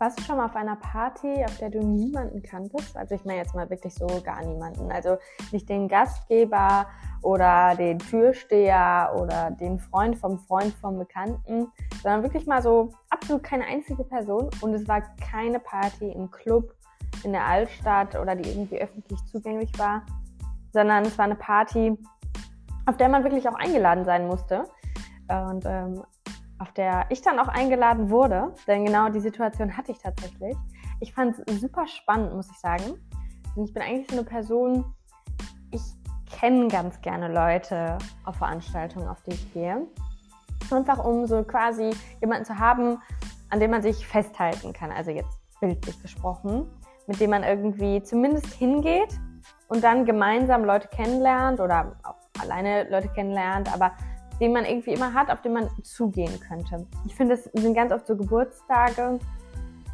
[0.00, 2.96] Warst du schon mal auf einer Party, auf der du niemanden kanntest?
[2.96, 4.90] Also ich meine jetzt mal wirklich so gar niemanden.
[4.90, 5.18] Also
[5.52, 6.86] nicht den Gastgeber
[7.20, 11.70] oder den Türsteher oder den Freund vom Freund vom Bekannten,
[12.02, 14.48] sondern wirklich mal so absolut keine einzige Person.
[14.62, 16.72] Und es war keine Party im Club
[17.22, 20.06] in der Altstadt oder die irgendwie öffentlich zugänglich war,
[20.72, 21.98] sondern es war eine Party,
[22.86, 24.64] auf der man wirklich auch eingeladen sein musste.
[25.28, 26.02] Und ähm,
[26.60, 30.54] auf der ich dann auch eingeladen wurde, denn genau die Situation hatte ich tatsächlich.
[31.00, 32.84] Ich fand es super spannend, muss ich sagen.
[33.56, 34.84] Und ich bin eigentlich so eine Person,
[35.70, 35.80] ich
[36.30, 39.86] kenne ganz gerne Leute auf Veranstaltungen, auf die ich gehe.
[40.70, 42.98] Einfach um so quasi jemanden zu haben,
[43.48, 44.92] an dem man sich festhalten kann.
[44.92, 46.70] Also jetzt bildlich gesprochen,
[47.06, 49.18] mit dem man irgendwie zumindest hingeht
[49.68, 53.92] und dann gemeinsam Leute kennenlernt oder auch alleine Leute kennenlernt, aber
[54.40, 56.86] den man irgendwie immer hat, auf den man zugehen könnte.
[57.06, 59.18] Ich finde, es sind ganz oft so Geburtstage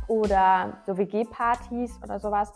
[0.08, 2.52] oder so WG-Partys oder sowas.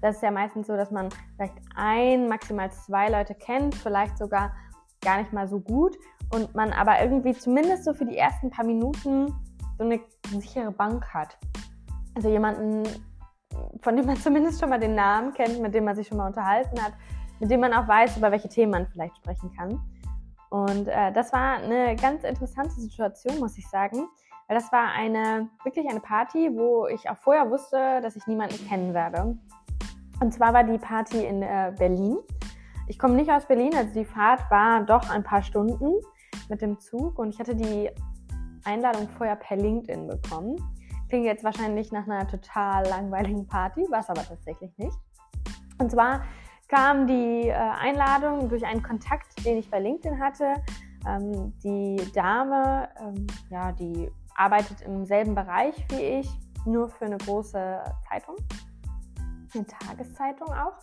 [0.00, 4.52] Das ist ja meistens so, dass man vielleicht ein, maximal zwei Leute kennt, vielleicht sogar
[5.00, 5.96] gar nicht mal so gut
[6.32, 9.34] und man aber irgendwie zumindest so für die ersten paar Minuten
[9.78, 11.36] so eine sichere Bank hat.
[12.14, 12.84] Also jemanden,
[13.80, 16.26] von dem man zumindest schon mal den Namen kennt, mit dem man sich schon mal
[16.26, 16.92] unterhalten hat,
[17.40, 19.80] mit dem man auch weiß, über welche Themen man vielleicht sprechen kann.
[20.52, 24.06] Und äh, das war eine ganz interessante Situation, muss ich sagen.
[24.46, 28.68] Weil das war eine, wirklich eine Party, wo ich auch vorher wusste, dass ich niemanden
[28.68, 29.38] kennen werde.
[30.20, 32.18] Und zwar war die Party in äh, Berlin.
[32.86, 35.94] Ich komme nicht aus Berlin, also die Fahrt war doch ein paar Stunden
[36.50, 37.88] mit dem Zug und ich hatte die
[38.64, 40.56] Einladung vorher per LinkedIn bekommen.
[41.08, 44.98] Klingt jetzt wahrscheinlich nach einer total langweiligen Party, war es aber tatsächlich nicht.
[45.78, 46.24] Und zwar
[46.72, 50.54] kam die äh, Einladung durch einen Kontakt, den ich bei LinkedIn hatte.
[51.06, 56.30] Ähm, die Dame, ähm, ja, die arbeitet im selben Bereich wie ich,
[56.64, 58.36] nur für eine große Zeitung,
[59.54, 60.78] eine Tageszeitung auch.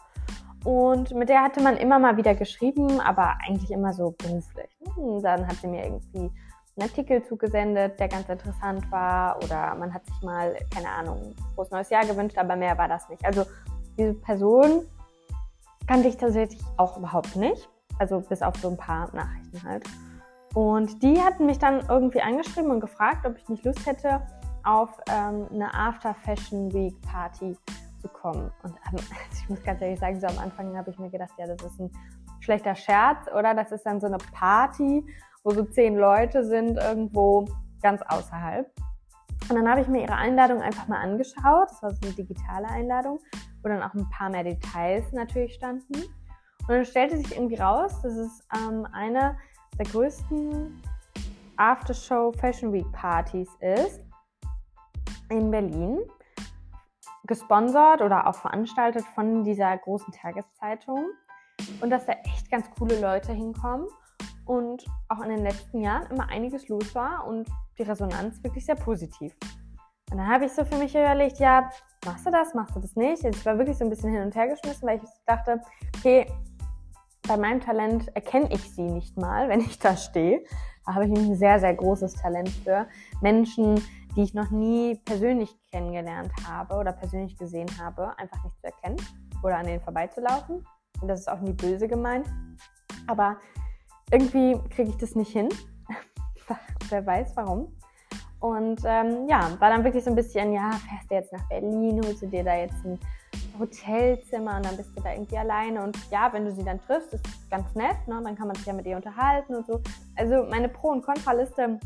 [0.63, 4.69] Und mit der hatte man immer mal wieder geschrieben, aber eigentlich immer so beruflich.
[4.95, 9.37] Und dann hat sie mir irgendwie einen Artikel zugesendet, der ganz interessant war.
[9.37, 13.09] Oder man hat sich mal, keine Ahnung, frohes neues Jahr gewünscht, aber mehr war das
[13.09, 13.25] nicht.
[13.25, 13.45] Also
[13.97, 14.83] diese Person
[15.89, 17.67] kannte ich tatsächlich auch überhaupt nicht.
[17.97, 19.83] Also bis auf so ein paar Nachrichten halt.
[20.53, 24.21] Und die hatten mich dann irgendwie angeschrieben und gefragt, ob ich nicht Lust hätte,
[24.63, 27.57] auf ähm, eine After Fashion Week Party
[27.99, 28.51] zu kommen.
[28.61, 28.99] Und ähm,
[29.33, 31.79] ich muss ganz ehrlich sagen, so am Anfang habe ich mir gedacht, ja, das ist
[31.79, 31.91] ein
[32.39, 33.55] schlechter Scherz, oder?
[33.55, 35.03] Das ist dann so eine Party,
[35.43, 37.45] wo so zehn Leute sind irgendwo
[37.81, 38.71] ganz außerhalb.
[39.47, 41.69] Und dann habe ich mir ihre Einladung einfach mal angeschaut.
[41.69, 43.19] Das war so eine digitale Einladung
[43.61, 45.95] wo dann auch ein paar mehr Details natürlich standen.
[45.95, 49.37] Und dann stellte sich irgendwie raus, dass es ähm, eine
[49.77, 50.81] der größten
[51.57, 54.01] Aftershow Fashion Week Partys ist
[55.29, 55.99] in Berlin.
[57.25, 61.05] Gesponsert oder auch veranstaltet von dieser großen Tageszeitung.
[61.81, 63.87] Und dass da echt ganz coole Leute hinkommen
[64.45, 67.47] und auch in den letzten Jahren immer einiges los war und
[67.79, 69.33] die Resonanz wirklich sehr positiv.
[70.11, 71.69] Und dann habe ich so für mich überlegt, ja,
[72.05, 73.23] machst du das, machst du das nicht?
[73.23, 75.61] Also ich war wirklich so ein bisschen hin und her geschmissen, weil ich dachte,
[75.97, 76.25] okay,
[77.27, 80.43] bei meinem Talent erkenne ich sie nicht mal, wenn ich da stehe.
[80.85, 82.87] Da habe ich ein sehr, sehr großes Talent für.
[83.21, 83.75] Menschen,
[84.15, 88.97] die ich noch nie persönlich kennengelernt habe oder persönlich gesehen habe, einfach nicht zu erkennen
[89.43, 90.65] oder an denen vorbeizulaufen.
[91.01, 92.27] Und das ist auch nie böse gemeint.
[93.05, 93.37] Aber
[94.11, 95.49] irgendwie kriege ich das nicht hin.
[96.89, 97.73] Wer weiß warum.
[98.39, 102.01] Und ähm, ja, war dann wirklich so ein bisschen, ja, fährst du jetzt nach Berlin,
[102.05, 102.97] holst du dir da jetzt ein
[103.59, 105.83] Hotelzimmer und dann bist du da irgendwie alleine.
[105.83, 108.21] Und ja, wenn du sie dann triffst, ist ganz nett, ne?
[108.23, 109.81] dann kann man sich ja mit ihr unterhalten und so.
[110.15, 111.79] Also meine Pro- und Kontraliste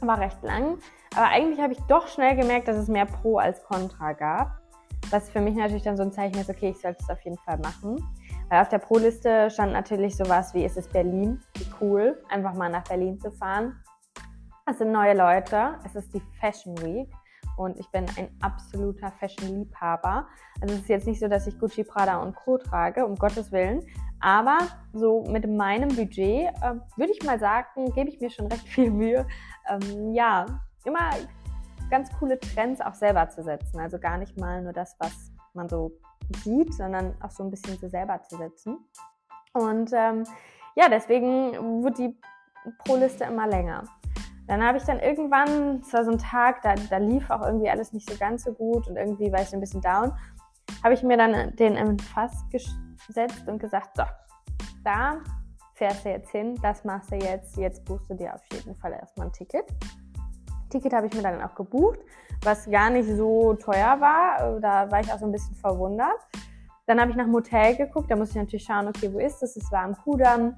[0.00, 0.78] war recht lang.
[1.16, 4.60] Aber eigentlich habe ich doch schnell gemerkt, dass es mehr Pro als Contra gab.
[5.10, 7.38] Was für mich natürlich dann so ein Zeichen ist, okay, ich sollte es auf jeden
[7.38, 7.96] Fall machen.
[8.48, 11.40] Weil auf der Pro-Liste stand natürlich sowas wie, ist es Berlin?
[11.56, 13.76] Wie cool, einfach mal nach Berlin zu fahren.
[14.66, 15.78] Es sind neue Leute.
[15.84, 17.12] Es ist die Fashion Week
[17.58, 20.26] und ich bin ein absoluter Fashion-Liebhaber.
[20.62, 22.56] Also es ist jetzt nicht so, dass ich Gucci, Prada und Co.
[22.56, 23.86] trage, um Gottes Willen.
[24.20, 24.56] Aber
[24.94, 28.90] so mit meinem Budget äh, würde ich mal sagen, gebe ich mir schon recht viel
[28.90, 29.26] Mühe,
[29.68, 30.46] ähm, ja,
[30.86, 31.10] immer
[31.90, 33.78] ganz coole Trends auch selber zu setzen.
[33.78, 35.92] Also gar nicht mal nur das, was man so
[36.42, 38.78] sieht, sondern auch so ein bisschen so selber zu setzen.
[39.52, 40.24] Und ähm,
[40.74, 42.18] ja, deswegen wird die
[42.78, 43.84] Pro-Liste immer länger.
[44.46, 47.70] Dann habe ich dann irgendwann, es war so ein Tag, da, da lief auch irgendwie
[47.70, 50.12] alles nicht so ganz so gut und irgendwie war ich so ein bisschen down,
[50.82, 54.02] habe ich mir dann den im Fass gesetzt und gesagt, so,
[54.84, 55.18] da
[55.74, 58.92] fährst du jetzt hin, das machst du jetzt, jetzt buchst du dir auf jeden Fall
[58.92, 59.64] erstmal ein Ticket.
[60.70, 62.00] Ticket habe ich mir dann auch gebucht,
[62.42, 64.60] was gar nicht so teuer war.
[64.60, 66.18] Da war ich auch so ein bisschen verwundert.
[66.86, 69.42] Dann habe ich nach dem Hotel geguckt, da musste ich natürlich schauen, okay, wo ist
[69.42, 69.56] es?
[69.56, 70.56] Es war am Kudamm.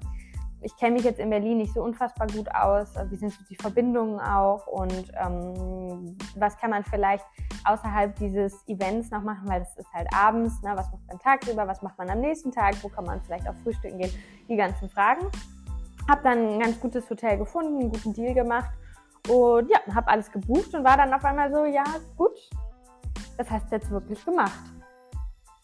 [0.67, 2.89] Ich kenne mich jetzt in Berlin nicht so unfassbar gut aus.
[3.09, 7.23] Wie sind die Verbindungen auch und ähm, was kann man vielleicht
[7.63, 10.73] außerhalb dieses Events noch machen, weil das ist halt abends, ne?
[10.75, 13.53] was macht man tagsüber, was macht man am nächsten Tag, wo kann man vielleicht auch
[13.63, 14.11] frühstücken gehen,
[14.49, 15.27] die ganzen Fragen.
[16.09, 18.71] Habe dann ein ganz gutes Hotel gefunden, einen guten Deal gemacht
[19.29, 21.85] und ja, habe alles gebucht und war dann auf einmal so, ja
[22.17, 22.37] gut,
[23.37, 24.59] das hast du jetzt wirklich gemacht.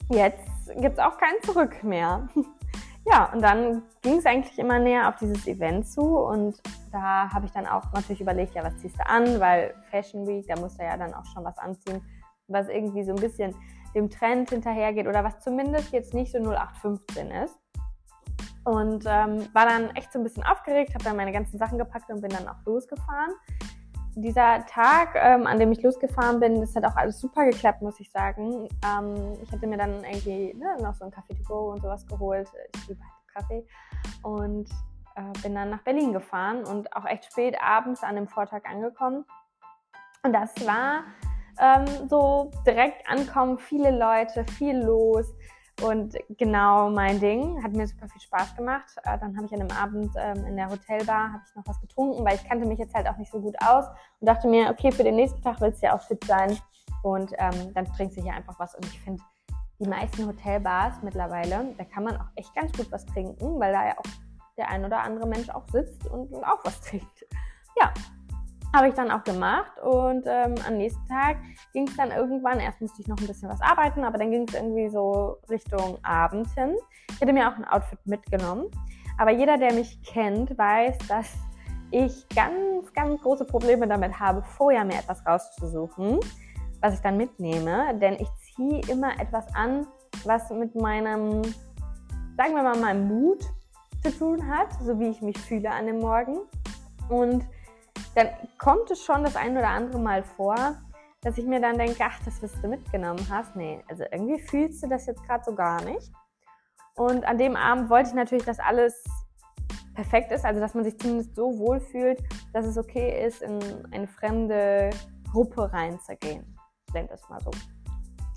[0.10, 0.48] Jetzt
[0.78, 2.26] gibt es auch kein Zurück mehr.
[3.06, 6.62] ja, und dann ging es eigentlich immer näher auf dieses Event zu und
[6.92, 10.48] da habe ich dann auch natürlich überlegt, ja, was ziehst du an, weil Fashion Week,
[10.48, 12.02] da musst du ja dann auch schon was anziehen,
[12.48, 13.54] was irgendwie so ein bisschen
[13.94, 17.60] dem Trend hinterhergeht oder was zumindest jetzt nicht so 0815 ist.
[18.66, 22.10] Und ähm, war dann echt so ein bisschen aufgeregt, habe dann meine ganzen Sachen gepackt
[22.10, 23.34] und bin dann auch losgefahren
[24.16, 28.00] dieser Tag, ähm, an dem ich losgefahren bin, das hat auch alles super geklappt, muss
[28.00, 28.68] ich sagen.
[28.86, 32.06] Ähm, ich hatte mir dann irgendwie ne, noch so ein Kaffee to go und sowas
[32.08, 32.48] geholt.
[32.76, 33.66] Ich liebe halt Kaffee.
[34.22, 34.70] Und
[35.16, 39.26] äh, bin dann nach Berlin gefahren und auch echt spät abends an dem Vortag angekommen.
[40.24, 41.04] Und das war
[41.60, 45.28] ähm, so direkt ankommen, viele Leute, viel los.
[45.82, 48.96] Und genau mein Ding, hat mir super viel Spaß gemacht.
[49.04, 52.24] Äh, dann habe ich an dem Abend ähm, in der Hotelbar ich noch was getrunken,
[52.24, 53.86] weil ich kannte mich jetzt halt auch nicht so gut aus
[54.20, 56.58] und dachte mir, okay, für den nächsten Tag willst du ja auch fit sein
[57.02, 58.76] und ähm, dann trinkst du hier einfach was.
[58.76, 59.22] Und ich finde,
[59.80, 63.88] die meisten Hotelbars mittlerweile, da kann man auch echt ganz gut was trinken, weil da
[63.88, 64.04] ja auch
[64.58, 67.26] der ein oder andere Mensch auch sitzt und auch was trinkt.
[67.76, 67.92] Ja,
[68.74, 71.38] habe ich dann auch gemacht und ähm, am nächsten Tag
[71.74, 74.48] ging es dann irgendwann, erst musste ich noch ein bisschen was arbeiten, aber dann ging
[74.48, 76.76] es irgendwie so Richtung Abend hin.
[77.12, 78.66] Ich hätte mir auch ein Outfit mitgenommen,
[79.20, 81.34] aber jeder, der mich kennt, weiß, dass
[81.92, 86.20] ich ganz, ganz große Probleme damit habe, vorher mir etwas rauszusuchen,
[86.82, 89.86] was ich dann mitnehme, denn ich ziehe immer etwas an,
[90.26, 91.44] was mit meinem,
[92.38, 93.44] sagen wir mal, meinem Mut
[94.04, 96.40] zu tun hat, so wie ich mich fühle an dem Morgen
[97.10, 97.46] und
[98.16, 100.56] dann kommt es schon das ein oder andere Mal vor,
[101.22, 104.84] dass ich mir dann denke, ach, das, was du mitgenommen hast, nee, also irgendwie fühlst
[104.84, 106.12] du das jetzt gerade so gar nicht.
[106.96, 109.04] Und an dem Abend wollte ich natürlich, dass alles
[109.96, 113.60] perfekt ist, also dass man sich zumindest so wohl fühlt, dass es okay ist, in
[113.92, 114.90] eine fremde
[115.32, 116.58] Gruppe reinzugehen.
[116.88, 117.52] Ich denke das mal so.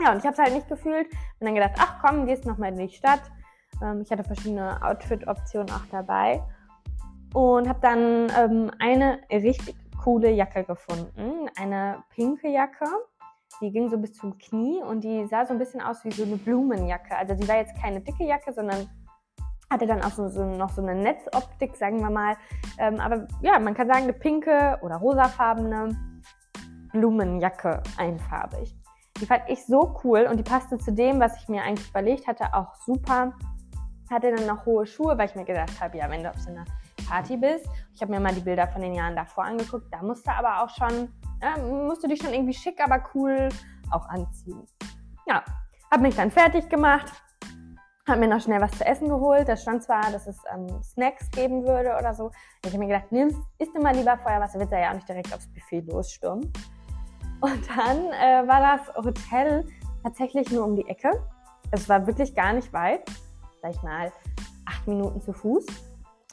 [0.00, 1.08] Ja, und ich habe es halt nicht gefühlt.
[1.38, 3.22] Bin dann gedacht, ach komm, gehst nochmal in die Stadt.
[3.82, 6.42] Ähm, ich hatte verschiedene Outfit-Optionen auch dabei
[7.34, 12.86] und habe dann ähm, eine richtig coole Jacke gefunden, eine pinke Jacke.
[13.60, 16.24] Die ging so bis zum Knie und die sah so ein bisschen aus wie so
[16.24, 17.16] eine Blumenjacke.
[17.16, 18.88] Also die war jetzt keine dicke Jacke, sondern
[19.70, 22.36] hatte dann auch so, so noch so eine Netzoptik, sagen wir mal.
[22.78, 25.96] Ähm, aber ja, man kann sagen, eine pinke oder rosafarbene
[26.92, 28.76] Blumenjacke einfarbig.
[29.20, 32.26] Die fand ich so cool und die passte zu dem, was ich mir eigentlich überlegt
[32.26, 33.32] hatte, auch super.
[34.10, 36.50] Hatte dann noch hohe Schuhe, weil ich mir gedacht habe, ja, wenn du auf so
[36.50, 36.64] einer
[37.08, 37.66] Party bist.
[37.94, 39.86] Ich habe mir mal die Bilder von den Jahren davor angeguckt.
[39.92, 41.12] Da musst du aber auch schon,
[41.42, 43.48] ja, musst du dich schon irgendwie schick, aber cool
[43.90, 44.66] auch anziehen.
[45.26, 45.42] Ja,
[45.90, 47.12] habe mich dann fertig gemacht,
[48.08, 49.48] habe mir noch schnell was zu essen geholt.
[49.48, 52.30] Da stand zwar, dass es ähm, Snacks geben würde oder so.
[52.64, 55.08] Ich habe mir gedacht, nimm, isst du mal lieber vorher was, wird ja auch nicht
[55.08, 56.52] direkt aufs Buffet losstürmen.
[57.40, 59.66] Und dann äh, war das Hotel
[60.02, 61.10] tatsächlich nur um die Ecke.
[61.70, 63.02] Es war wirklich gar nicht weit,
[63.60, 64.12] sag ich mal,
[64.66, 65.66] acht Minuten zu Fuß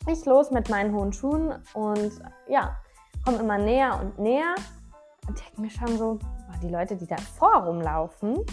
[0.08, 2.12] ich los mit meinen hohen Schuhen und
[2.48, 2.76] ja,
[3.24, 4.56] komme immer näher und näher
[5.28, 8.46] und denke mir schon so, oh, die Leute, die da vor rumlaufen,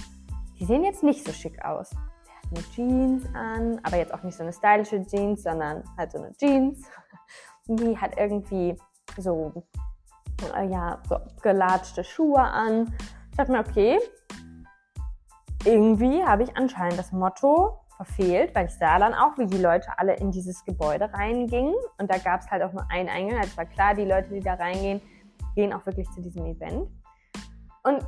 [0.59, 1.91] die sehen jetzt nicht so schick aus.
[1.91, 6.13] Der hat eine Jeans an, aber jetzt auch nicht so eine stylische Jeans, sondern halt
[6.13, 6.87] so eine Jeans.
[7.67, 8.77] Die hat irgendwie
[9.17, 9.53] so,
[10.69, 12.93] ja, so gelatschte Schuhe an.
[13.31, 13.99] Ich dachte mir, okay,
[15.65, 19.87] irgendwie habe ich anscheinend das Motto verfehlt, weil ich sah dann auch, wie die Leute
[19.99, 21.75] alle in dieses Gebäude reingingen.
[21.99, 23.39] Und da gab es halt auch nur einen Eingang.
[23.39, 25.03] Also war klar, die Leute, die da reingehen,
[25.55, 26.89] gehen auch wirklich zu diesem Event.
[27.83, 28.03] Und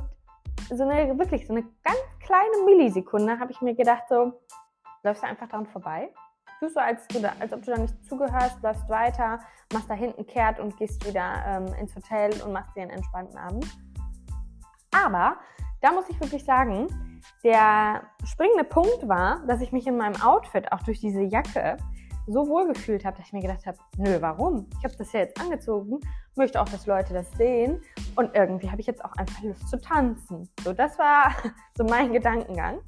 [0.71, 4.33] so eine, wirklich, so eine ganz kleine Millisekunde habe ich mir gedacht, so,
[5.03, 6.09] läufst du einfach dran vorbei.
[6.59, 9.39] Tust so, als, du da, als ob du da nicht zugehörst, läufst weiter,
[9.73, 13.37] machst da hinten kehrt und gehst wieder ähm, ins Hotel und machst dir einen entspannten
[13.37, 13.67] Abend.
[14.91, 15.37] Aber
[15.81, 16.87] da muss ich wirklich sagen,
[17.43, 21.77] der springende Punkt war, dass ich mich in meinem Outfit, auch durch diese Jacke,
[22.27, 24.67] so wohl gefühlt habe, dass ich mir gedacht habe, nö, warum?
[24.77, 25.99] Ich habe das ja jetzt angezogen,
[26.35, 27.81] möchte auch, dass Leute das sehen
[28.15, 30.49] und irgendwie habe ich jetzt auch einfach Lust zu tanzen.
[30.63, 31.33] So, das war
[31.77, 32.79] so mein Gedankengang.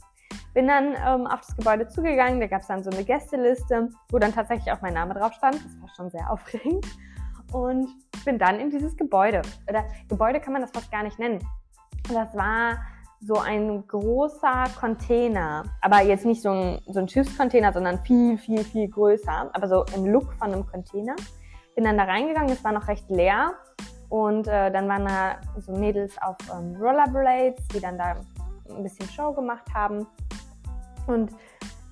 [0.53, 4.19] Bin dann ähm, auf das Gebäude zugegangen, da gab es dann so eine Gästeliste, wo
[4.19, 5.55] dann tatsächlich auch mein Name drauf stand.
[5.55, 6.85] Das war schon sehr aufregend.
[7.51, 7.89] Und
[8.23, 9.41] bin dann in dieses Gebäude.
[9.69, 11.45] Oder Gebäude kann man das fast gar nicht nennen.
[12.11, 12.79] Das war
[13.21, 18.63] so ein großer Container, aber jetzt nicht so ein, so ein Schiffscontainer, sondern viel, viel,
[18.63, 21.15] viel größer, aber so im Look von einem Container.
[21.75, 23.53] Bin dann da reingegangen, es war noch recht leer
[24.09, 28.15] und äh, dann waren da so Mädels auf ähm, Rollerblades, die dann da
[28.69, 30.07] ein bisschen Show gemacht haben.
[31.07, 31.31] Und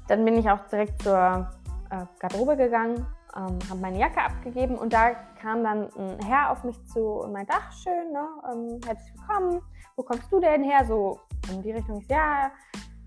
[0.08, 1.50] dann bin ich auch direkt zur
[1.90, 5.12] äh, Garderobe gegangen, ähm, habe meine Jacke abgegeben und da
[5.42, 9.62] kam dann ein Herr auf mich zu und meinte, ach schön, ne, ähm, herzlich willkommen,
[9.96, 10.86] wo kommst du denn her?
[10.86, 11.20] So
[11.52, 12.52] in die Richtung, ich ja,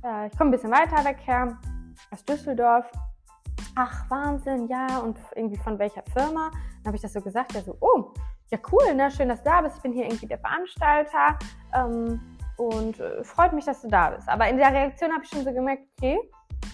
[0.05, 1.59] äh, ich komme ein bisschen weiter weg her,
[2.11, 2.91] aus Düsseldorf.
[3.75, 6.51] Ach, Wahnsinn, ja, und irgendwie von welcher Firma?
[6.51, 8.13] Dann habe ich das so gesagt, ja so, oh,
[8.51, 11.39] ja cool, ne, schön, dass du da bist, ich bin hier irgendwie der Veranstalter
[11.75, 12.21] ähm,
[12.57, 14.29] und äh, freut mich, dass du da bist.
[14.29, 16.19] Aber in der Reaktion habe ich schon so gemerkt, okay,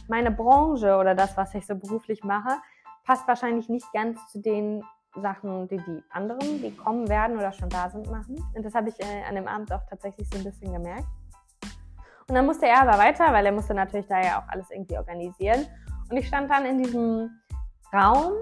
[0.09, 2.59] meine Branche oder das, was ich so beruflich mache,
[3.05, 4.85] passt wahrscheinlich nicht ganz zu den
[5.21, 8.37] Sachen, die die anderen, die kommen werden oder schon da sind, machen.
[8.55, 11.07] Und das habe ich äh, an dem Abend auch tatsächlich so ein bisschen gemerkt.
[12.29, 14.97] Und dann musste er aber weiter, weil er musste natürlich da ja auch alles irgendwie
[14.97, 15.67] organisieren.
[16.11, 17.31] Und ich stand dann in diesem
[17.93, 18.33] Raum,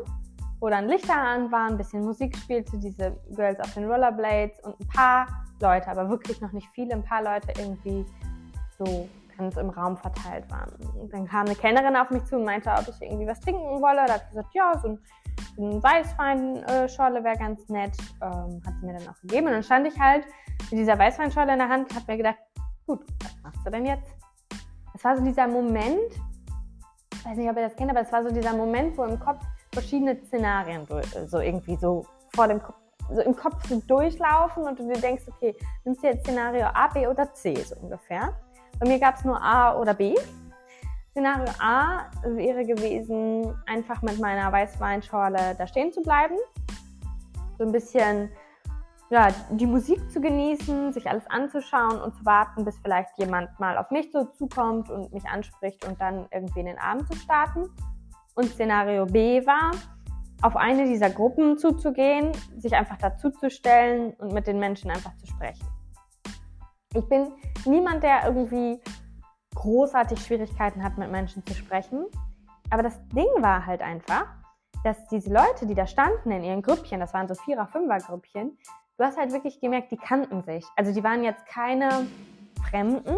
[0.60, 4.78] wo dann Lichter an waren, ein bisschen Musik spielte, diese Girls auf den Rollerblades und
[4.78, 5.26] ein paar
[5.60, 8.04] Leute, aber wirklich noch nicht viele, ein paar Leute irgendwie
[8.78, 10.70] so ganz im Raum verteilt waren.
[11.00, 13.80] Und dann kam eine Kennerin auf mich zu und meinte, ob ich irgendwie was trinken
[13.80, 14.04] wolle.
[14.06, 14.98] Da habe gesagt, ja, so ein,
[15.58, 17.96] ein Weißweinschorle wäre ganz nett.
[18.22, 19.46] Ähm, hat sie mir dann auch gegeben.
[19.46, 20.24] Und dann stand ich halt
[20.70, 22.38] mit dieser Weißweinschorle in der Hand und habe mir gedacht,
[22.86, 24.10] gut, was machst du denn jetzt?
[24.94, 26.12] Es war so dieser Moment,
[27.14, 29.18] ich weiß nicht, ob ihr das kennt, aber es war so dieser Moment, wo im
[29.18, 30.86] Kopf verschiedene Szenarien
[31.26, 32.04] so irgendwie so
[32.34, 32.76] vor dem Kopf,
[33.12, 35.54] so im Kopf so durchlaufen und du dir denkst, okay,
[35.84, 38.34] nimmst du jetzt Szenario A, B oder C so ungefähr.
[38.78, 40.14] Bei mir gab es nur A oder B.
[41.10, 46.36] Szenario A wäre gewesen, einfach mit meiner Weißweinschorle da stehen zu bleiben.
[47.58, 48.30] So ein bisschen
[49.10, 53.76] ja, die Musik zu genießen, sich alles anzuschauen und zu warten, bis vielleicht jemand mal
[53.76, 57.68] auf mich so zukommt und mich anspricht und dann irgendwie in den Abend zu starten.
[58.36, 59.72] Und Szenario B war,
[60.42, 65.66] auf eine dieser Gruppen zuzugehen, sich einfach dazuzustellen und mit den Menschen einfach zu sprechen.
[66.94, 67.32] Ich bin
[67.66, 68.80] niemand, der irgendwie
[69.54, 72.06] großartig Schwierigkeiten hat, mit Menschen zu sprechen.
[72.70, 74.26] Aber das Ding war halt einfach,
[74.84, 78.56] dass diese Leute, die da standen in ihren Grüppchen, das waren so Vierer-, Fünfer-Grüppchen,
[78.96, 80.64] du hast halt wirklich gemerkt, die kannten sich.
[80.76, 82.06] Also die waren jetzt keine
[82.70, 83.16] Fremden,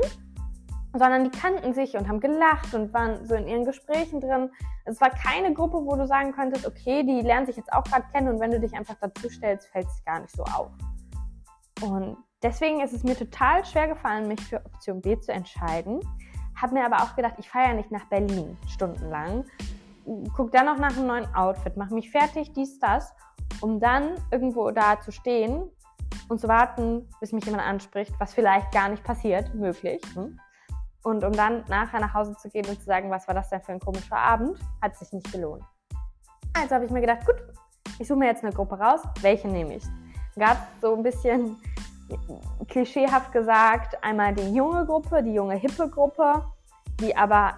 [0.92, 4.50] sondern die kannten sich und haben gelacht und waren so in ihren Gesprächen drin.
[4.84, 8.06] Es war keine Gruppe, wo du sagen könntest, okay, die lernen sich jetzt auch gerade
[8.12, 10.70] kennen und wenn du dich einfach dazu stellst, fällt es gar nicht so auf.
[11.82, 16.00] Und deswegen ist es mir total schwer gefallen, mich für Option B zu entscheiden.
[16.60, 19.44] Hab mir aber auch gedacht, ich fahre ja nicht nach Berlin stundenlang.
[20.36, 23.14] Guck dann noch nach einem neuen Outfit, mach mich fertig, dies, das,
[23.60, 25.70] um dann irgendwo da zu stehen
[26.28, 30.02] und zu warten, bis mich jemand anspricht, was vielleicht gar nicht passiert, möglich.
[30.14, 30.38] Hm?
[31.04, 33.60] Und um dann nachher nach Hause zu gehen und zu sagen, was war das denn
[33.62, 35.62] für ein komischer Abend, hat sich nicht gelohnt.
[36.54, 37.36] Also habe ich mir gedacht, gut,
[37.98, 39.00] ich suche mir jetzt eine Gruppe raus.
[39.20, 39.84] Welche nehme ich?
[40.36, 41.56] Gab es so ein bisschen
[42.68, 46.44] klischeehaft gesagt, einmal die junge Gruppe, die junge hippe Gruppe,
[47.00, 47.56] die aber,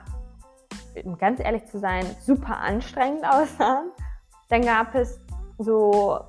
[1.05, 3.91] um ganz ehrlich zu sein, super anstrengend aussahen.
[4.49, 5.21] Dann gab es
[5.59, 6.21] so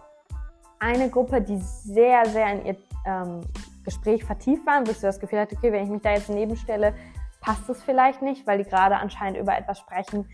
[0.79, 3.41] eine Gruppe, die sehr, sehr in ihr ähm,
[3.83, 6.93] Gespräch vertieft waren, wo ich das Gefühl hatte, okay, wenn ich mich da jetzt nebenstelle,
[7.39, 10.27] passt es vielleicht nicht, weil die gerade anscheinend über etwas sprechen,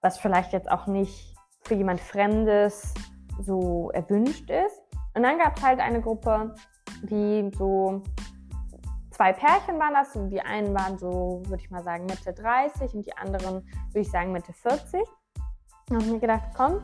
[0.00, 2.92] was vielleicht jetzt auch nicht für jemand Fremdes
[3.40, 4.82] so erwünscht ist.
[5.14, 6.54] Und dann gab es halt eine Gruppe,
[7.02, 8.02] die so
[9.10, 10.12] zwei Pärchen waren das.
[10.30, 14.10] Die einen waren so, würde ich mal sagen, Mitte 30 und die anderen, würde ich
[14.10, 15.00] sagen, Mitte 40.
[15.90, 16.82] Und habe mir gedacht, komm,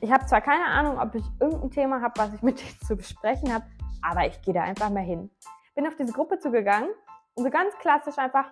[0.00, 2.96] ich habe zwar keine Ahnung, ob ich irgendein Thema habe, was ich mit denen zu
[2.96, 3.64] besprechen habe,
[4.02, 5.30] aber ich gehe da einfach mal hin.
[5.74, 6.88] Bin auf diese Gruppe zugegangen
[7.34, 8.46] und so ganz klassisch einfach,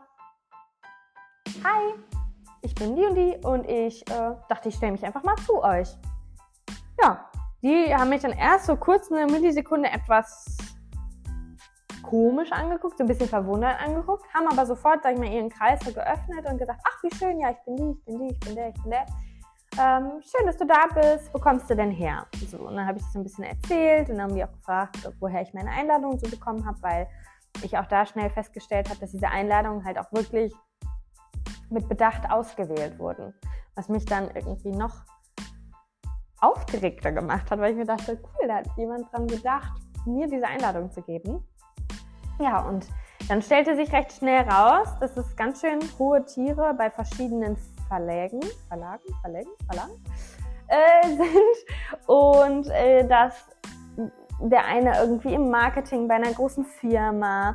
[1.65, 1.95] hi,
[2.63, 5.63] ich bin die und die und ich äh, dachte, ich stelle mich einfach mal zu
[5.63, 5.89] euch.
[7.01, 7.31] Ja,
[7.65, 10.45] die haben mich dann erst so kurz eine Millisekunde etwas
[12.03, 15.81] komisch angeguckt, so ein bisschen verwundert angeguckt, haben aber sofort, sag ich mal, ihren Kreis
[15.83, 18.41] so geöffnet und gesagt, ach, wie schön, ja, ich bin die, ich bin die, ich
[18.41, 19.07] bin der, ich bin der.
[19.77, 21.33] Ähm, schön, dass du da bist.
[21.33, 22.27] Wo kommst du denn her?
[22.49, 24.53] So, und dann habe ich das so ein bisschen erzählt und dann haben die auch
[24.53, 27.09] gefragt, woher ich meine Einladung so bekommen habe, weil
[27.63, 30.55] ich auch da schnell festgestellt habe, dass diese Einladungen halt auch wirklich
[31.71, 33.35] mit Bedacht ausgewählt wurden.
[33.75, 35.03] Was mich dann irgendwie noch
[36.45, 39.73] aufgeregter gemacht hat, weil ich mir dachte, cool, da hat jemand dran gedacht,
[40.07, 41.45] mir diese Einladung zu geben.
[42.41, 42.87] Ja, und
[43.29, 47.57] dann stellte sich recht schnell raus, dass es ganz schön hohe Tiere bei verschiedenen
[47.89, 50.05] Verlägen, Verlagen, Verlägen, Verlagen
[50.69, 53.35] äh, sind und äh, dass
[54.41, 57.53] der eine irgendwie im Marketing bei einer großen Firma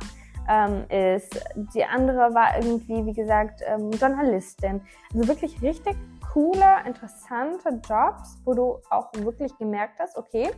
[0.48, 1.40] ähm, ist.
[1.74, 4.80] Die andere war irgendwie, wie gesagt, ähm, Journalistin.
[5.12, 5.96] Also wirklich richtig
[6.32, 10.50] coole, interessante Jobs, wo du auch wirklich gemerkt hast, okay,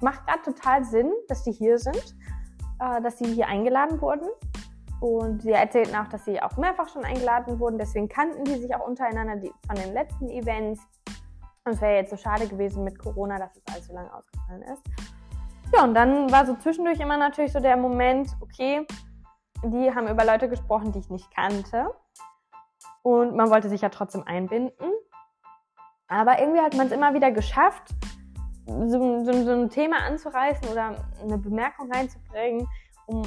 [0.00, 2.16] macht gerade total Sinn, dass die hier sind,
[2.80, 4.28] äh, dass sie hier eingeladen wurden.
[5.00, 7.78] Und sie erzählten auch, dass sie auch mehrfach schon eingeladen wurden.
[7.78, 10.80] Deswegen kannten die sich auch untereinander die, von den letzten Events.
[11.64, 14.62] Und es wäre jetzt so schade gewesen mit Corona, dass es alles so lange ausgefallen
[14.62, 14.82] ist.
[15.72, 18.86] Ja, und dann war so zwischendurch immer natürlich so der Moment, okay,
[19.62, 21.94] die haben über Leute gesprochen, die ich nicht kannte.
[23.02, 24.90] Und man wollte sich ja trotzdem einbinden.
[26.08, 27.94] Aber irgendwie hat man es immer wieder geschafft,
[28.66, 32.66] so, so, so, ein Thema anzureißen oder eine Bemerkung reinzubringen,
[33.06, 33.22] um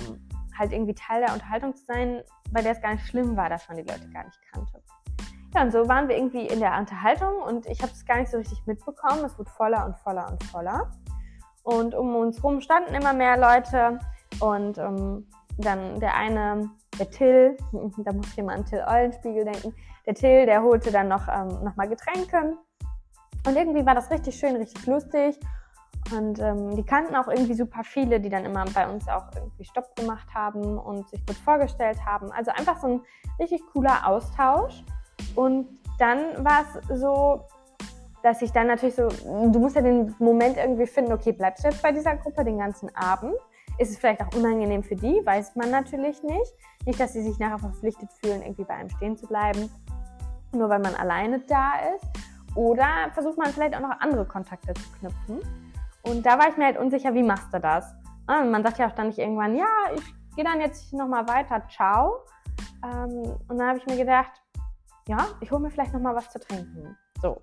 [0.57, 2.21] halt irgendwie Teil der Unterhaltung zu sein,
[2.51, 4.83] bei der es gar nicht schlimm war, dass man die Leute gar nicht kannte.
[5.55, 8.31] Ja, und so waren wir irgendwie in der Unterhaltung und ich habe es gar nicht
[8.31, 9.25] so richtig mitbekommen.
[9.25, 10.91] Es wurde voller und voller und voller.
[11.63, 13.99] Und um uns herum standen immer mehr Leute
[14.39, 17.57] und ähm, dann der eine, der Till,
[17.97, 21.63] da muss ich immer an Till Eulenspiegel denken, der Till, der holte dann noch, ähm,
[21.63, 22.57] noch mal Getränke.
[23.45, 25.39] Und irgendwie war das richtig schön, richtig lustig.
[26.11, 29.63] Und ähm, die kannten auch irgendwie super viele, die dann immer bei uns auch irgendwie
[29.63, 32.31] Stopp gemacht haben und sich kurz vorgestellt haben.
[32.31, 33.01] Also einfach so ein
[33.39, 34.83] richtig cooler Austausch.
[35.35, 35.67] Und
[35.99, 37.45] dann war es so,
[38.23, 41.69] dass ich dann natürlich so, du musst ja den Moment irgendwie finden, okay, bleibst du
[41.69, 43.35] jetzt bei dieser Gruppe den ganzen Abend?
[43.77, 45.21] Ist es vielleicht auch unangenehm für die?
[45.25, 46.53] Weiß man natürlich nicht.
[46.85, 49.69] Nicht, dass sie sich nachher verpflichtet fühlen, irgendwie bei einem stehen zu bleiben,
[50.51, 52.30] nur weil man alleine da ist.
[52.55, 55.39] Oder versucht man vielleicht auch noch andere Kontakte zu knüpfen.
[56.03, 57.93] Und da war ich mir halt unsicher, wie machst du das?
[58.27, 61.63] Ah, man sagt ja auch dann nicht irgendwann, ja, ich gehe dann jetzt nochmal weiter,
[61.69, 62.25] ciao.
[62.83, 64.31] Ähm, und dann habe ich mir gedacht,
[65.07, 66.97] ja, ich hole mir vielleicht nochmal was zu trinken.
[67.21, 67.41] So,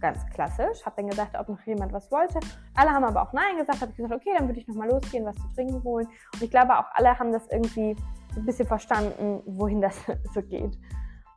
[0.00, 0.84] ganz klassisch.
[0.84, 2.40] Habe dann gesagt, ob noch jemand was wollte.
[2.74, 3.80] Alle haben aber auch Nein gesagt.
[3.80, 6.08] Habe ich gesagt, okay, dann würde ich nochmal losgehen, was zu trinken holen.
[6.34, 7.96] Und ich glaube, auch alle haben das irgendwie
[8.36, 9.96] ein bisschen verstanden, wohin das
[10.34, 10.78] so geht.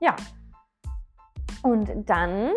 [0.02, 0.16] Ja.
[1.64, 2.52] Und dann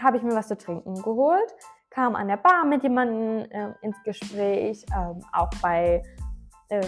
[0.00, 1.54] habe ich mir was zu trinken geholt,
[1.90, 6.02] kam an der Bar mit jemandem äh, ins Gespräch, ähm, auch bei
[6.68, 6.80] äh,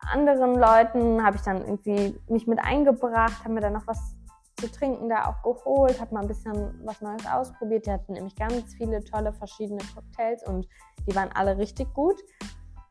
[0.00, 4.16] anderen Leuten habe ich dann irgendwie mich mit eingebracht, haben mir dann noch was
[4.56, 7.86] zu trinken da auch geholt, habe mal ein bisschen was Neues ausprobiert.
[7.86, 10.68] Die hatten nämlich ganz viele tolle verschiedene Cocktails und
[11.06, 12.20] die waren alle richtig gut.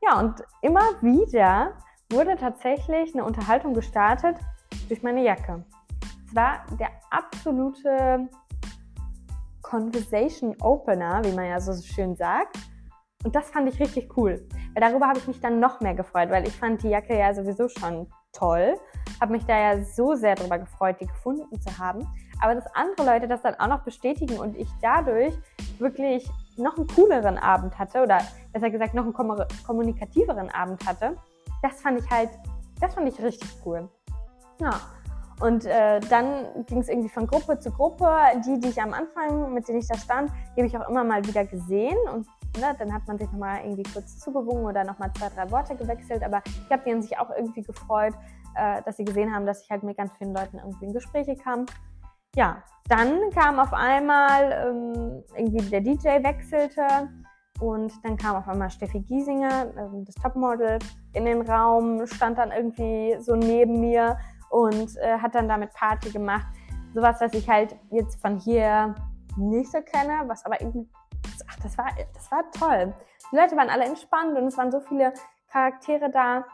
[0.02, 1.74] Ja, und immer wieder
[2.12, 4.38] wurde tatsächlich eine Unterhaltung gestartet
[4.88, 5.64] durch meine Jacke.
[6.28, 8.28] Es war der absolute
[9.70, 12.58] Conversation Opener, wie man ja so schön sagt.
[13.24, 14.48] Und das fand ich richtig cool.
[14.74, 17.34] Weil darüber habe ich mich dann noch mehr gefreut, weil ich fand die Jacke ja
[17.34, 18.80] sowieso schon toll.
[19.22, 22.08] Habe mich da ja so sehr darüber gefreut, die gefunden zu haben.
[22.42, 25.36] Aber dass andere Leute das dann auch noch bestätigen und ich dadurch
[25.78, 26.28] wirklich
[26.58, 28.20] noch einen cooleren Abend hatte oder
[28.54, 29.14] besser gesagt noch einen
[29.66, 31.16] kommunikativeren Abend hatte,
[31.62, 32.30] das fand ich halt,
[32.80, 33.88] das fand ich richtig cool.
[34.62, 34.72] Ja.
[35.40, 38.10] Und äh, dann ging es irgendwie von Gruppe zu Gruppe.
[38.46, 41.04] Die, die ich am Anfang, mit denen ich da stand, die habe ich auch immer
[41.04, 41.98] mal wieder gesehen.
[42.14, 42.28] Und
[42.60, 46.24] ne, dann hat man sich nochmal irgendwie kurz zugewungen oder nochmal zwei, drei Worte gewechselt.
[46.24, 48.14] Aber ich glaube, die haben sich auch irgendwie gefreut,
[48.56, 51.36] äh, dass sie gesehen haben, dass ich halt mit ganz vielen Leuten irgendwie in Gespräche
[51.36, 51.66] kam.
[52.36, 57.10] Ja, dann kam auf einmal ähm, irgendwie der DJ wechselte
[57.60, 60.80] und dann kam auf einmal Steffi Giesinger, äh, das Topmodel,
[61.14, 64.18] in den Raum, stand dann irgendwie so neben mir
[64.50, 66.48] und äh, hat dann damit Party gemacht.
[66.94, 68.96] Sowas, was ich halt jetzt von hier
[69.38, 70.90] nicht so kenne, was aber irgendwie,
[71.48, 72.94] ach, das war, das war toll.
[73.32, 75.14] Die Leute waren alle entspannt und es waren so viele
[75.52, 76.46] Charaktere da,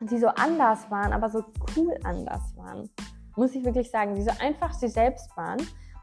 [0.00, 1.44] die so anders waren, aber so
[1.76, 2.88] cool anders waren.
[3.36, 5.58] Muss ich wirklich sagen, die so einfach sie selbst waren.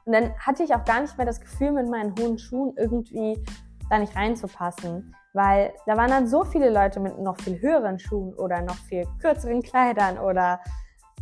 [0.06, 3.43] Und dann hatte ich auch gar nicht mehr das Gefühl, mit meinen hohen Schuhen irgendwie
[3.89, 5.15] da nicht reinzupassen.
[5.34, 9.06] Weil da waren dann so viele Leute mit noch viel höheren Schuhen oder noch viel
[9.20, 10.62] kürzeren Kleidern oder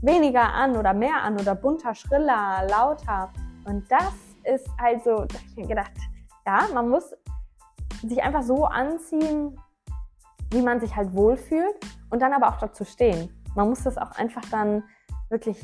[0.06, 3.32] weniger an oder mehr an oder bunter, schriller, lauter.
[3.66, 4.14] Und das
[4.44, 5.92] ist halt so, da habe ich mir gedacht,
[6.46, 7.16] ja, man muss
[8.02, 9.60] sich einfach so anziehen,
[10.52, 11.76] wie man sich halt wohlfühlt
[12.10, 13.30] und dann aber auch dazu stehen.
[13.56, 14.84] Man muss das auch einfach dann
[15.30, 15.60] wirklich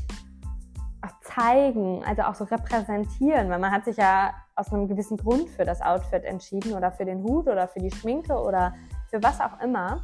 [1.21, 5.65] zeigen, also auch so repräsentieren, weil man hat sich ja aus einem gewissen Grund für
[5.65, 8.73] das Outfit entschieden oder für den Hut oder für die Schminke oder
[9.09, 10.01] für was auch immer.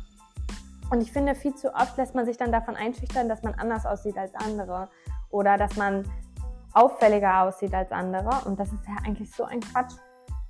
[0.90, 3.86] Und ich finde, viel zu oft lässt man sich dann davon einschüchtern, dass man anders
[3.86, 4.90] aussieht als andere
[5.30, 6.06] oder dass man
[6.74, 8.46] auffälliger aussieht als andere.
[8.46, 9.94] Und das ist ja eigentlich so ein Quatsch.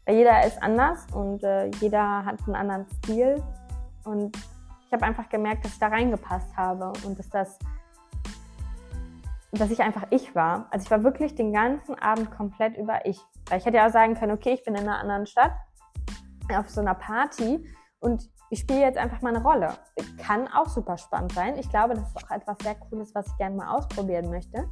[0.06, 3.43] Weil jeder ist anders und äh, jeder hat einen anderen Stil.
[4.06, 4.38] Und
[4.86, 7.58] ich habe einfach gemerkt, dass ich da reingepasst habe und dass das,
[9.52, 10.67] dass ich einfach ich war.
[10.71, 13.19] Also ich war wirklich den ganzen Abend komplett über ich.
[13.50, 15.52] Weil ich hätte ja auch sagen können, okay, ich bin in einer anderen Stadt
[16.56, 17.67] auf so einer Party
[18.00, 19.73] und ich spiele jetzt einfach mal eine Rolle.
[20.17, 21.57] Kann auch super spannend sein.
[21.57, 24.69] Ich glaube, das ist auch etwas sehr Cooles, was ich gerne mal ausprobieren möchte.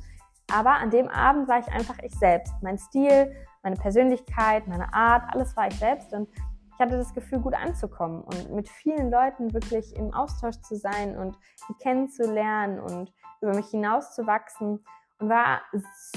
[0.51, 2.53] Aber an dem Abend war ich einfach ich selbst.
[2.61, 6.13] Mein Stil, meine Persönlichkeit, meine Art, alles war ich selbst.
[6.13, 6.29] Und
[6.75, 11.17] ich hatte das Gefühl, gut anzukommen und mit vielen Leuten wirklich im Austausch zu sein
[11.17, 14.83] und sie kennenzulernen und über mich hinauszuwachsen
[15.19, 15.61] und war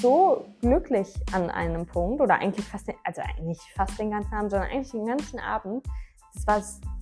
[0.01, 4.51] so glücklich an einem Punkt oder eigentlich fast, den, also nicht fast den ganzen Abend,
[4.51, 5.87] sondern eigentlich den ganzen Abend.
[6.35, 6.61] Das war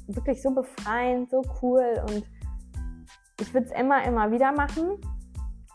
[0.08, 2.24] wirklich so befreiend, so cool und
[3.40, 5.00] ich würde es immer, immer wieder machen.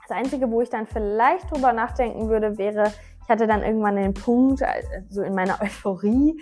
[0.08, 2.92] Das Einzige, wo ich dann vielleicht drüber nachdenken würde, wäre,
[3.24, 6.42] ich hatte dann irgendwann den Punkt, äh, so in meiner Euphorie,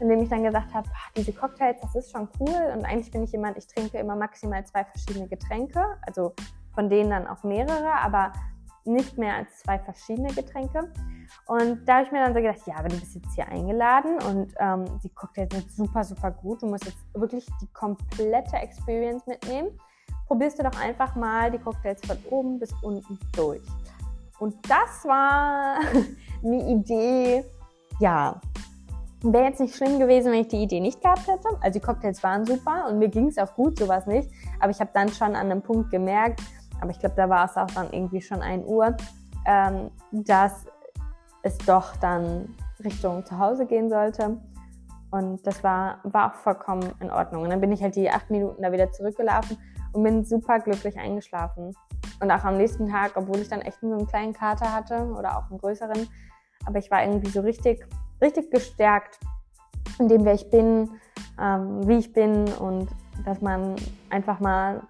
[0.00, 2.72] in dem ich dann gesagt habe, diese Cocktails, das ist schon cool.
[2.74, 6.34] Und eigentlich bin ich jemand, ich trinke immer maximal zwei verschiedene Getränke, also
[6.74, 8.32] von denen dann auch mehrere, aber
[8.84, 10.92] nicht mehr als zwei verschiedene Getränke.
[11.46, 14.16] Und da habe ich mir dann so gedacht, ja, aber du bist jetzt hier eingeladen
[14.28, 16.62] und ähm, die Cocktails sind super, super gut.
[16.62, 19.70] Du musst jetzt wirklich die komplette Experience mitnehmen.
[20.26, 23.62] Probierst du doch einfach mal die Cocktails von oben bis unten durch.
[24.38, 25.78] Und das war
[26.44, 27.44] eine Idee,
[28.00, 28.40] ja,
[29.22, 31.48] Wäre jetzt nicht schlimm gewesen, wenn ich die Idee nicht gehabt hätte.
[31.60, 34.30] Also die Cocktails waren super und mir ging es auch gut, sowas nicht.
[34.60, 36.40] Aber ich habe dann schon an einem Punkt gemerkt,
[36.80, 38.96] aber ich glaube, da war es auch dann irgendwie schon 1 Uhr,
[39.46, 40.66] ähm, dass
[41.42, 44.38] es doch dann Richtung zu Hause gehen sollte.
[45.10, 47.42] Und das war, war auch vollkommen in Ordnung.
[47.42, 49.58] Und dann bin ich halt die acht Minuten da wieder zurückgelaufen
[49.92, 51.74] und bin super glücklich eingeschlafen.
[52.20, 55.38] Und auch am nächsten Tag, obwohl ich dann echt nur einen kleinen Kater hatte oder
[55.38, 56.08] auch einen größeren,
[56.66, 57.86] aber ich war irgendwie so richtig
[58.20, 59.18] richtig gestärkt
[59.98, 60.90] in dem, wer ich bin,
[61.40, 62.88] ähm, wie ich bin und
[63.24, 63.76] dass man
[64.08, 64.82] einfach mal,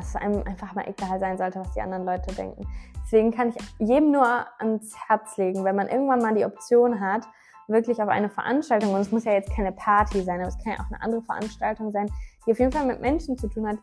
[0.00, 2.66] dass es einem einfach mal egal sein sollte, was die anderen Leute denken.
[3.04, 4.26] Deswegen kann ich jedem nur
[4.58, 7.26] ans Herz legen, wenn man irgendwann mal die Option hat,
[7.68, 10.72] wirklich auf eine Veranstaltung, und es muss ja jetzt keine Party sein, aber es kann
[10.72, 12.10] ja auch eine andere Veranstaltung sein,
[12.46, 13.76] die auf jeden Fall mit Menschen zu tun hat,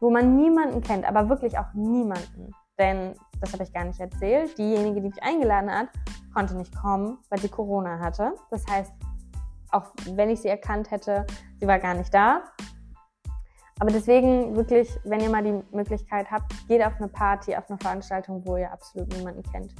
[0.00, 2.52] wo man niemanden kennt, aber wirklich auch niemanden.
[2.78, 5.88] Denn, das habe ich gar nicht erzählt, diejenige, die mich eingeladen hat,
[6.34, 8.32] konnte nicht kommen, weil sie Corona hatte.
[8.50, 8.92] Das heißt,
[9.70, 11.26] auch wenn ich sie erkannt hätte,
[11.60, 12.42] sie war gar nicht da.
[13.78, 17.78] Aber deswegen wirklich, wenn ihr mal die Möglichkeit habt, geht auf eine Party, auf eine
[17.78, 19.74] Veranstaltung, wo ihr absolut niemanden kennt.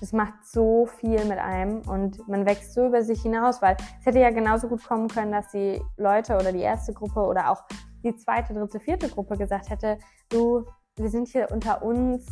[0.00, 4.06] Das macht so viel mit einem und man wächst so über sich hinaus, weil es
[4.06, 7.64] hätte ja genauso gut kommen können, dass die Leute oder die erste Gruppe oder auch
[8.04, 10.64] die zweite, dritte, vierte Gruppe gesagt hätte, du,
[10.96, 12.26] wir sind hier unter uns,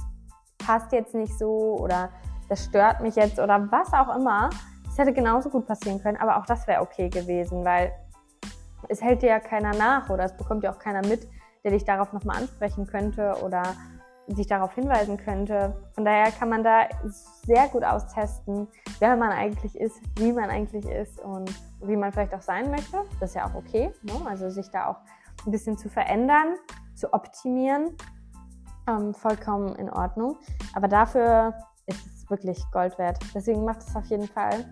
[0.58, 2.10] passt jetzt nicht so oder
[2.48, 4.50] das stört mich jetzt oder was auch immer.
[4.84, 7.92] Das hätte genauso gut passieren können, aber auch das wäre okay gewesen, weil
[8.88, 11.28] es hält dir ja keiner nach oder es bekommt ja auch keiner mit,
[11.64, 13.62] der dich darauf nochmal ansprechen könnte oder
[14.28, 15.76] dich darauf hinweisen könnte.
[15.94, 16.88] Von daher kann man da
[17.44, 18.68] sehr gut austesten,
[18.98, 22.98] wer man eigentlich ist, wie man eigentlich ist und wie man vielleicht auch sein möchte.
[23.20, 23.92] Das ist ja auch okay.
[24.02, 24.12] Ne?
[24.28, 24.96] Also sich da auch
[25.46, 26.56] ein bisschen zu verändern,
[26.94, 27.96] zu optimieren,
[28.88, 30.36] ähm, vollkommen in Ordnung.
[30.74, 31.54] Aber dafür
[31.86, 33.18] ist es wirklich Gold wert.
[33.34, 34.64] Deswegen macht es auf jeden Fall.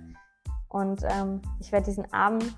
[0.69, 2.57] Und ähm, ich werde diesen Abend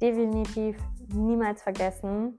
[0.00, 0.76] definitiv
[1.08, 2.38] niemals vergessen.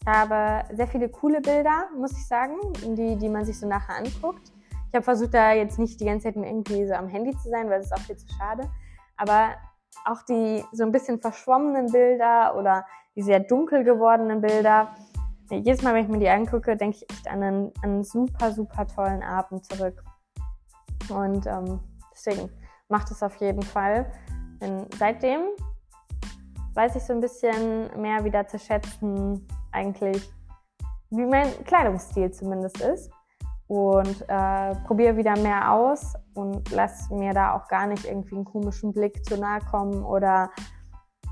[0.00, 2.56] Ich habe sehr viele coole Bilder, muss ich sagen,
[2.96, 4.52] die, die man sich so nachher anguckt.
[4.88, 7.68] Ich habe versucht, da jetzt nicht die ganze Zeit irgendwie so am Handy zu sein,
[7.68, 8.70] weil es ist auch viel zu schade.
[9.16, 9.56] Aber
[10.04, 12.84] auch die so ein bisschen verschwommenen Bilder oder
[13.16, 14.94] die sehr dunkel gewordenen Bilder.
[15.50, 18.52] Jedes Mal, wenn ich mir die angucke, denke ich echt an einen, an einen super,
[18.52, 20.04] super tollen Abend zurück.
[21.08, 21.80] Und ähm,
[22.12, 22.50] deswegen
[22.88, 24.10] macht es auf jeden Fall.
[24.60, 25.40] Denn seitdem
[26.76, 30.30] weiß ich so ein bisschen mehr wieder zu schätzen, eigentlich,
[31.10, 33.10] wie mein Kleidungsstil zumindest ist.
[33.66, 38.44] Und äh, probiere wieder mehr aus und lass mir da auch gar nicht irgendwie einen
[38.44, 40.50] komischen Blick zu nahe kommen oder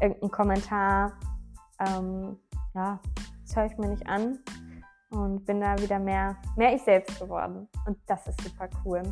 [0.00, 1.12] irgendeinen Kommentar.
[1.78, 2.36] Ähm,
[2.74, 2.98] ja,
[3.44, 4.40] das höre ich mir nicht an
[5.10, 7.68] und bin da wieder mehr, mehr ich selbst geworden.
[7.86, 9.02] Und das ist super cool.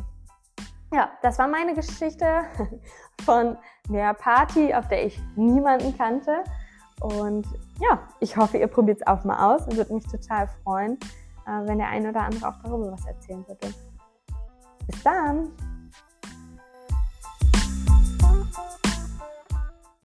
[0.93, 2.43] Ja, das war meine Geschichte
[3.25, 3.57] von
[3.89, 6.43] der Party, auf der ich niemanden kannte.
[7.01, 7.47] Und
[7.79, 10.99] ja, ich hoffe, ihr probiert es auch mal aus und würde mich total freuen,
[11.47, 13.73] äh, wenn der eine oder andere auch darüber was erzählen würde.
[14.85, 15.51] Bis dann!